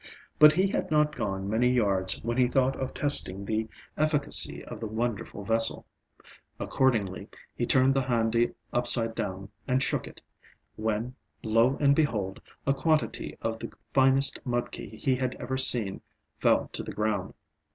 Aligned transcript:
But 0.39 0.53
he 0.53 0.65
had 0.67 0.89
not 0.89 1.15
gone 1.15 1.47
many 1.47 1.69
yards 1.71 2.19
when 2.23 2.35
he 2.35 2.47
thought 2.47 2.75
of 2.75 2.91
testing 2.91 3.45
the 3.45 3.67
efficacy 3.95 4.65
of 4.65 4.79
the 4.79 4.87
wonderful 4.87 5.43
vessel. 5.43 5.85
Accordingly 6.59 7.29
he 7.55 7.67
turned 7.67 7.93
the 7.93 8.01
handi 8.01 8.55
upside 8.73 9.13
down 9.13 9.49
and 9.67 9.83
shook 9.83 10.07
it, 10.07 10.19
when, 10.75 11.13
lo, 11.43 11.77
and 11.79 11.95
behold! 11.95 12.41
a 12.65 12.73
quantity 12.73 13.37
of 13.43 13.59
the 13.59 13.71
finest 13.93 14.43
mudki 14.43 14.89
he 14.97 15.17
had 15.17 15.35
ever 15.35 15.55
seen 15.55 16.01
fell 16.39 16.67
to 16.69 16.81
the 16.81 16.93
ground. 16.93 17.35